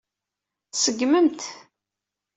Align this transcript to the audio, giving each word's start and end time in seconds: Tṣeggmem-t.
Tṣeggmem-t. 0.71 1.41